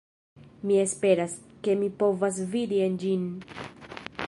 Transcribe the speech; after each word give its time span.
Mi 0.69 0.79
esperas, 0.83 1.35
ke 1.67 1.77
mi 1.83 1.91
povas 2.01 2.41
vidi 2.55 2.83
en 2.89 2.99
ĝin 3.05 3.29